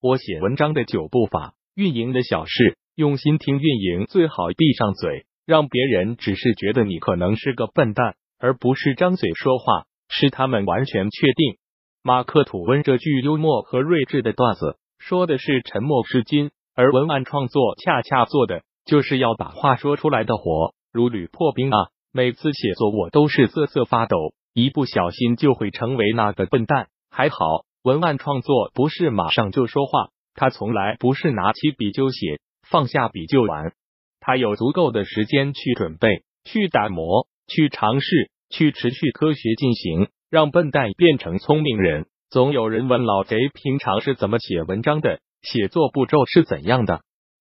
[0.00, 11.56] 我写文章的九步法，运营的小事，用心听运营，最好闭上嘴，让别人只是觉得你可能是个笨蛋，而不是张嘴说话，是他们完全确定。
[12.04, 21.76] 马克吐温这句幽默和睿智的段子，说的是沉默是金，而文案创作恰恰做的就是要把话说出来的活，如履破冰啊！
[22.12, 26.86] 每次写作我都是瑟瑟发抖，一不小心就会成为那个笨蛋。
[27.10, 27.64] 还好。
[27.82, 33.72] 文案创作不是马上就说话，他从来不是拿起笔就写，放下笔就完。
[34.20, 42.06] 他有足够的时间去准备、去打磨、去尝试、去持续科学进行，让笨蛋变成聪明人。
[42.30, 47.00] 总有人问老贼平常是怎么写文章的，写作步骤是怎样的？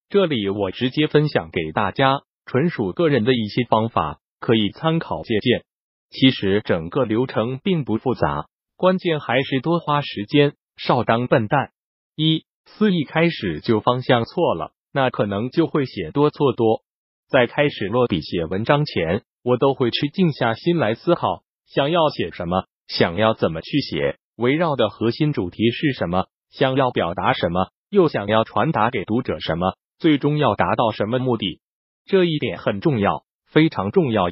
[0.09, 5.65] 这里我直接分享给大家，纯属个人的一些方法，可以参考借鉴。
[6.09, 8.45] 其实整个流程并不复杂。
[8.77, 11.71] 关键还是多花时间，少当笨蛋。
[12.15, 16.83] 一思一开始就方向错了，那可能就会写多错多。
[17.27, 31.61] 在开始落笔写文章前，我都会去静下心来思考，想要写什么，想要怎么去写，围绕的核心主题是什么，想要表达什么，又想要传达给读者什么，最终要达到什么目的。
[32.05, 34.25] 这一点很重要，非常重要。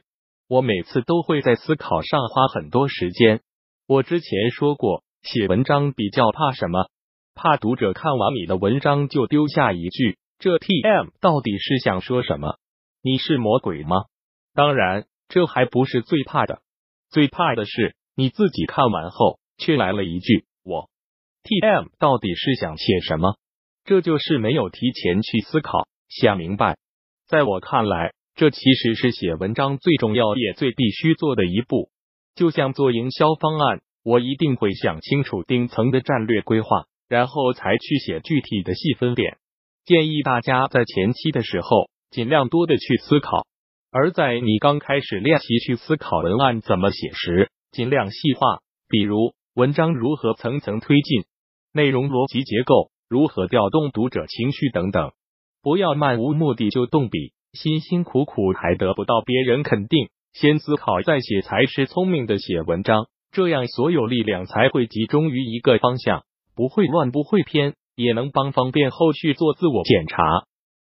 [0.47, 3.41] 我每次都会在思考上花很多时间。
[3.87, 6.89] 我之前说过，写文章比较怕什么？
[7.35, 12.57] 怕读者看完你的文章就丢下一句：“这 T M 到底是想说什么？
[13.03, 14.05] 你是魔鬼吗？”
[14.55, 16.63] 当然，这还不是最怕的，
[17.11, 20.89] 最怕的是你自己看完后却来了一句：“我
[21.43, 23.35] T M 到底是想写什么？”
[23.85, 26.79] 这就是没有提前去思考、想明白。
[27.27, 31.91] 在我看来，这其实是写文章最重要也最必须做的一步。
[32.35, 39.37] 就像做营销方案，我一定会想清楚顶层的战略规划，然后才去写具体的细分点。
[39.85, 43.45] 建议大家在前期的时候尽量多的去思考，
[43.91, 51.23] 而在你刚开始练习去思考文案怎么写时，尽量细化，比如文章如何层层推进，
[51.71, 55.11] 内容逻辑结构如何调动读者情绪等等。
[55.61, 60.09] 不要漫无目的就动笔，辛辛苦苦还得不到别人肯定。
[60.35, 70.21] 先思考再写才是聪明的写文章，这样所有力量才会集中于一个方向，不会乱不会偏，也能帮方便后续做自我检查。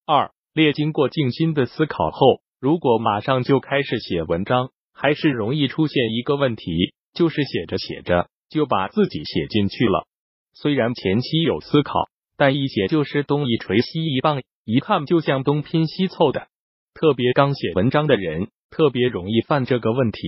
[0.07, 10.07] 二列经过静心的思考后，如果马上就开始写文章，还是容易出现一个问题，就是写着写着就把自己写进去了。
[10.55, 11.99] 虽然前期有思考，
[12.37, 16.47] 但一写就是东一锤西一棒，一看就像东拼西凑的。
[16.95, 18.47] 特别刚写文章的人。
[18.71, 20.21] 特别容易犯这个问题。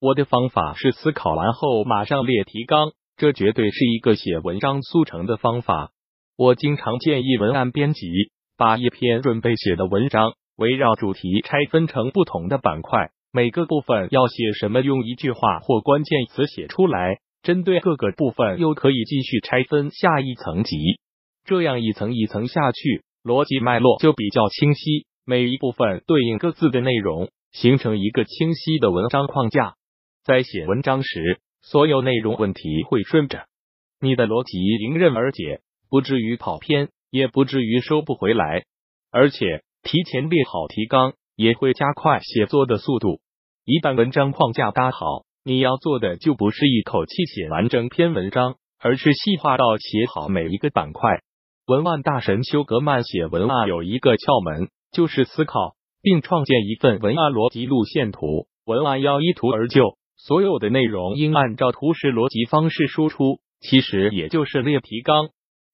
[0.00, 5.90] 我的方法是思考完后马上列提纲，这绝对是一个写文章速成的方法。
[6.36, 8.06] 我经常建议文案编辑
[8.56, 17.18] 把一篇准备写的文章围绕主题拆分成不同的板块，每个部分要写什么，用一句话或关键词写出来。
[17.42, 20.76] 针对各个部分，又可以继续拆分下一层级，
[21.46, 25.06] 这样一层一层下去，逻辑脉络就比较清晰。
[25.24, 27.30] 每一部分对应各自的内容。
[27.52, 29.74] 形成一个清晰的文章框架，
[30.24, 33.46] 在写文章时，所有内容问题会顺着
[34.00, 38.64] 你的逻辑迎刃而解，不至于跑偏，也不至于收不回来。
[39.10, 43.20] 而且提前列好提纲，也会加快写作的速度。
[43.64, 51.22] 一旦文章框架搭好，你要做的就不是一口气写完整篇文章，而是细化到写好每一个板块。
[51.66, 55.74] 文案大神休格曼写文案有一个窍门，就是思考。
[56.02, 65.28] 并创建一份文案逻辑路线图，文案要依图而就，所有的内容应按照图示逻辑方式输出，其实也就是列提纲。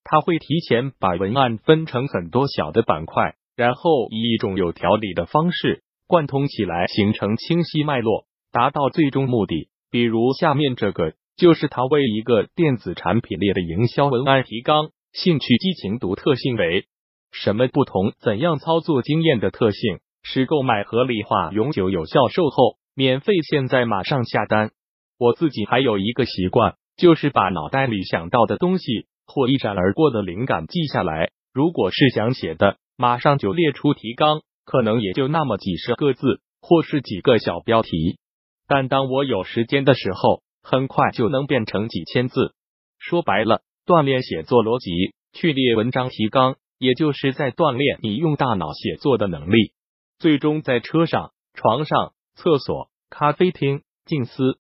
[0.04, 9.68] 他会提前把文案分成很多小的板块，然后以一种有条理的方式贯通起来，形成清晰脉络，达到最终目的。
[9.90, 16.86] 比如下面这个就是他为一个电子产品列的营销文案提纲：兴趣、激情、独特性为
[17.32, 18.12] 什么不同？
[18.20, 19.02] 怎样操作？
[19.02, 19.98] 经验的特性。
[20.28, 24.72] 使购买合理化、永久有效、售后免费，现在马上下单。
[25.20, 31.30] 我自己还有一个习惯，就是把脑袋里想到的东西或一闪而过的灵感记下来。
[31.54, 38.18] 如果是想写的，马上就列出提纲，可能也就那么几十个字，或是几个小标题。
[38.66, 42.52] 但当我有时间的时候，很快就能变成几千字。
[42.98, 44.90] 说白了，锻炼写作逻辑，
[45.32, 49.70] 去列文章提纲，也就是在锻炼你用大脑写作的能力。
[50.18, 54.58] 最终在车上、床上、厕所、咖啡厅、静思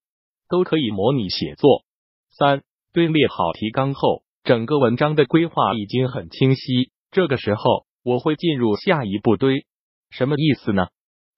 [0.48, 1.84] 都可以模拟写作。
[2.30, 2.62] 三，
[2.92, 6.90] 队列好提纲后，整个文章的规划已经很清晰。
[7.10, 9.64] 这个时候，我会进入下一步堆。
[10.10, 10.88] 什么意思呢？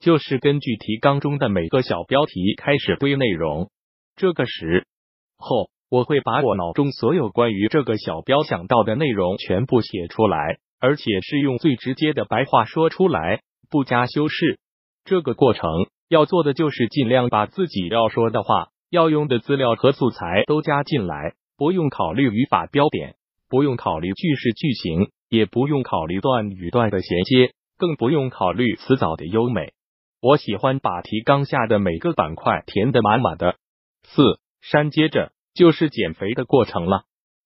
[0.01, 3.71] 就是根据提纲中的每个小标题开始堆内容。
[4.17, 4.87] 这个时
[5.37, 14.59] 候，我会把我脑中所有关于这个小标想到的内容全部写出来，而且是用最直接的白话说出来，不加修饰。
[15.05, 15.71] 这个过程
[16.09, 23.17] 要做的就是尽量把自己要说的话、要用的资料和素材都加进来，不用考虑语法标点，
[23.49, 29.73] 不用考虑句式句型，也不用考虑段与段的衔接，更不用考虑词藻的优美。
[30.21, 33.57] 我喜欢把提纲下的每个板块填得满满的。
[34.03, 34.23] 四
[34.61, 37.03] 删接着就是减肥的过程了。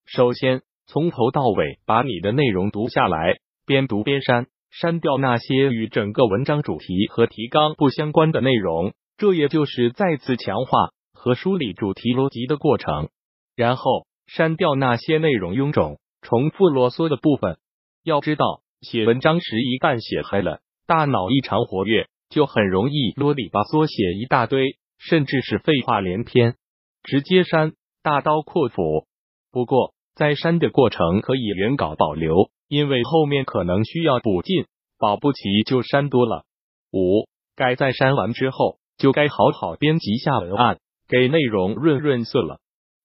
[0.07, 3.37] 首先从头到尾把你的内容读下来，
[3.67, 8.95] 边读边删，删掉那些与整个文章主题和提纲不相关的内容。
[9.17, 13.11] 这也就是再次强化和梳理主题逻辑的过程。
[13.55, 17.59] 然后删掉那些内容臃肿、重复啰嗦的部分。
[18.03, 24.79] 要知道，写文章时一旦写嗨了，大脑异常活跃，就很容易啰里吧嗦写一大堆。
[24.99, 26.55] 甚至是废话连篇，
[27.03, 27.73] 直接删，
[28.05, 29.09] 大刀阔斧。
[29.51, 34.65] 不过，在删的过程可以原稿保留，因为后面可能需要补进，
[34.99, 36.47] 保不齐就删多了。
[36.91, 42.61] 五，该在删完之后，就该好好编辑下文案，给内容润润色了，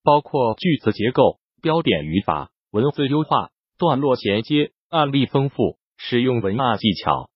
[0.06, 7.30] 包括句子结构、标点语法、文字优化、段落衔接、案例丰富、使用文案技巧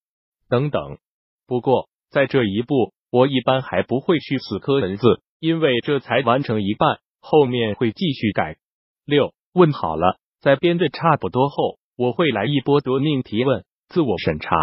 [0.48, 1.00] 等等。
[1.46, 2.94] 不过，在这一步。
[3.14, 5.04] 我一般还不会去死磕文字，
[5.38, 8.56] 因为这才完成一半，后面会继续改。
[9.04, 14.56] 六问好了，在编的差不多后，我会来一波夺命提问，自我审查。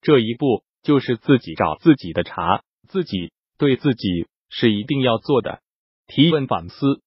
[0.00, 5.60] 这一步就是自己找自己的茬，自己对自己是一定要做的。
[6.06, 7.02] 提问反思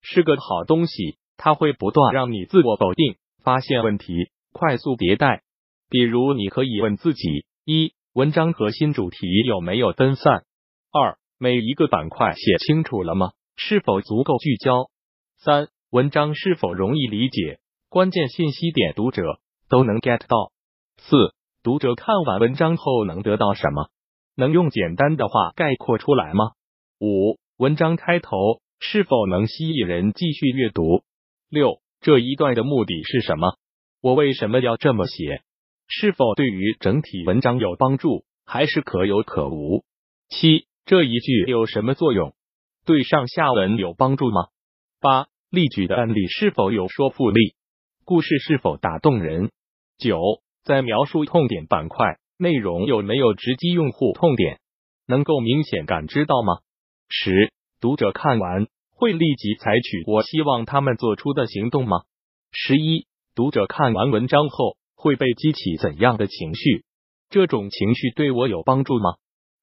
[0.00, 5.42] 是个好东西，它会不断让你自我否定，发现问题，快速迭代。
[5.88, 7.92] 比如，你可以问自己：一。
[8.14, 10.44] 文章核心主题有没有分散？
[10.92, 13.32] 二、每一个板块写清楚了吗？
[13.56, 14.88] 是否足够聚焦？
[15.38, 17.58] 三、文章是否容易理解？
[17.94, 19.22] 关键信息点读者
[19.68, 20.50] 都能 get 到？
[20.96, 21.32] 四、
[21.62, 23.86] 读者看完文章后能得到什么？
[24.34, 26.54] 能用简单的话概括出来吗？
[26.98, 28.36] 五、文章开头
[28.80, 31.04] 是否能吸引人继续阅读？
[31.48, 33.58] 六、这一段的目的是什么？
[34.00, 35.44] 我为什么要这么写？
[35.86, 39.84] 是否对于整体文章有帮助，还是可有可无？
[40.30, 42.34] 七，这一句有什么作用？
[42.84, 44.48] 对上下文有帮助吗？
[45.00, 47.54] 八，例举的案例是否有说服力？
[48.04, 49.50] 故事是否打动人？
[49.98, 50.20] 九，
[50.62, 54.60] 在描述痛点板块，内容有没有直击用户痛点？
[55.06, 56.58] 能够明显感知到吗？
[57.08, 62.02] 十，读者看完会立即采取我希望他们做出的行动吗？
[62.52, 64.76] 十一，读者看完文章后。
[64.96, 66.86] 会被激起怎样的情绪？
[67.28, 69.16] 这种情绪对我有帮助吗？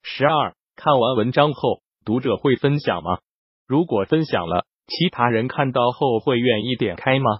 [0.04, 3.18] 十二，看完文章后，读者会分享吗？
[3.66, 7.40] 如果分享了，其他人看到后会愿意点开吗？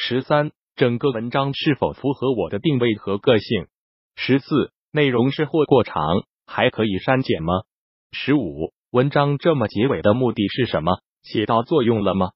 [0.00, 3.66] 十三，整个文章是否符合我的定位和个性？
[4.14, 6.00] 十四，内容是或过长，
[6.46, 7.52] 还可以删减吗？
[8.12, 11.00] 十五，文章这么结尾的目的是什么？
[11.22, 12.30] 起到作用了吗？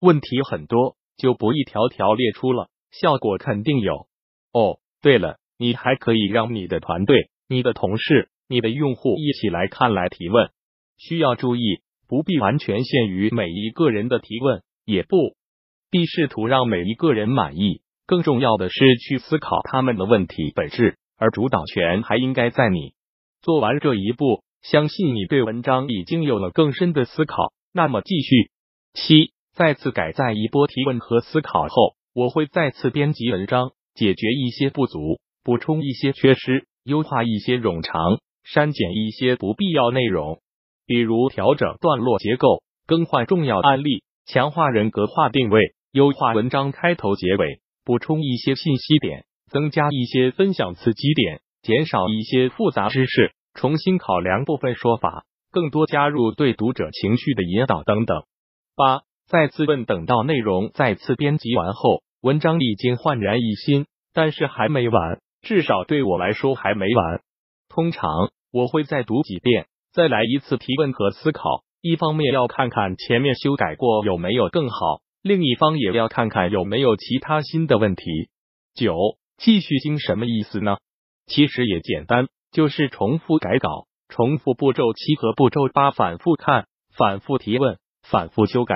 [0.00, 4.06] 问题很多，就不一条条列出了，效果肯定有。
[4.52, 10.50] 哦，对了，你还可以让你的团队、你的同事、你的用户一起来看来提问。
[10.96, 15.16] 需要注意，不必完全限于每一个人的提问，也不
[15.90, 17.82] 必试图让每一个人满意。
[18.06, 22.94] 更重要的是去思考他们的问题本质，而主导权还应该在你。
[23.42, 27.52] 做完这一步，相信你对文章已经有了更深的思考。
[27.72, 28.50] 那么继续
[28.94, 33.72] 七，再次改在一波提问和思考后，我会再次编辑文章。
[33.94, 40.40] 解决一些不足，补充一些缺失，优化一些冗长，删减一些不必要内容，
[40.86, 58.22] 比如调整段落结构，更换重要案例，强化人格化定位，优化文章开头结尾，补充一些信息点，增加一些分享刺激点，减少一些复杂知识，重新考量部分说法，更多加入对读者情绪的引导等等。
[58.76, 62.04] 八，再次问，等到内容再次编辑完后。
[62.22, 67.22] 文章已经焕然一新，但是还没完，至少对我来说还没完。
[67.68, 71.64] 通常我会再读几遍，再来一次提问和思考。
[71.80, 78.04] 一方面要看看前面修改过有没有更好，另一方也要看看有没有其他新的问题。
[78.74, 78.94] 九，
[79.36, 80.78] 继续听什么意思呢？
[81.26, 88.74] 其实也简单，就是重复改稿，重复步骤七和步骤八，反复看，反复提问，反复修改。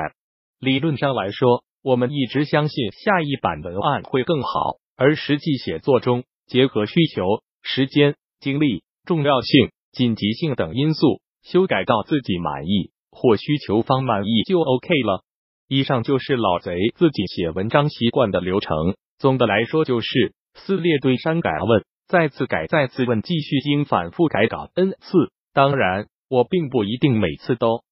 [0.59, 1.65] 理论上来说。
[1.85, 15.25] 我们一直相信下一版文案会更好，而实际写作中结合需求、时间、精力、重要性、紧急性等因素，修改到自己满意或需求方满意就 OK 了。
[15.73, 18.95] 以上就是老贼自己写文章习惯的流程。
[19.19, 25.33] 总的来说，就是撕裂对删改问，再次改，再次问，继续经反复改稿 n 次。
[25.55, 27.85] 当然，我并不一定每次都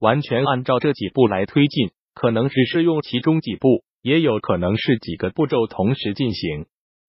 [0.00, 6.64] 完全按照这几步来推进，可能只是用其中几步，也有可能是几个步骤同时进行。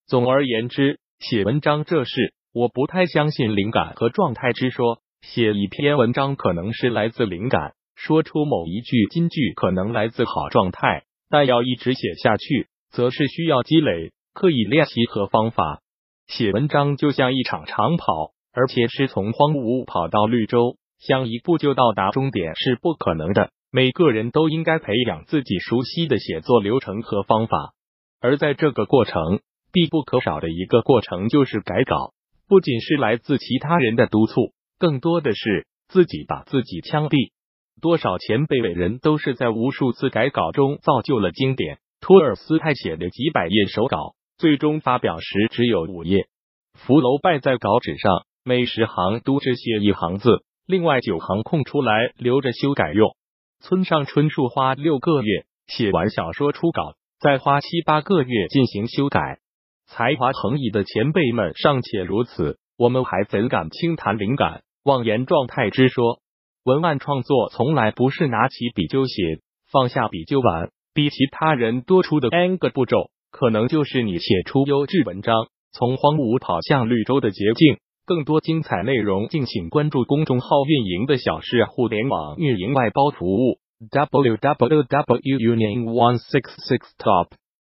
[0.08, 5.02] 总而言之，写文章这事，我不太相信灵感和状态之说。
[5.22, 7.76] 写一篇文章可能是来自灵感。
[7.98, 15.82] 说出某一句金句可能来自好状态，但要一直写下去，则是需要积累、刻意练习和方法。
[16.28, 23.50] 写文章就像一场长跑，而且是从荒芜跑到绿洲，想一步就到达终点是不可能的。
[23.72, 27.74] 每个人都应该培养自己熟悉的写作流程和方法，
[28.22, 29.40] 而在这个过程
[29.74, 32.14] 必不可少的一个过程就是改稿，
[32.48, 37.32] 不仅是来自其他人的督促，更多的是自己把自己枪毙。
[37.82, 41.80] 多少前辈伟人都是在无数次改稿中造就了经典。
[42.00, 46.28] 托尔斯泰写的几百页手稿，最终发表时只有五页。
[46.74, 53.16] 福楼拜在稿纸上每十行都只写一行字，另外九行空出来留着修改用。
[53.60, 59.40] 村上春树花六个月写完小说初稿，再花七八个月进行修改。
[59.88, 66.20] 才华横溢的前辈们尚且如此，我们还怎敢轻谈灵感、妄言状态之说？
[66.68, 69.40] 文案创作从来不是拿起笔就写，
[69.72, 70.70] 放下笔就完。
[70.94, 77.78] 比其他人多出的 n 个步骤，可能就是你写出优质文章、从荒芜跑向绿洲的捷径。
[78.06, 83.60] 更多精彩内容，敬请关注公众号“运营的小事互联网运营外包服务”
[83.90, 87.30] w w w u n i o n one six six top。